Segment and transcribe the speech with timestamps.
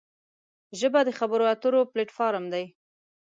[0.79, 2.65] ژبه د خبرو اترو پلیټ فارم دی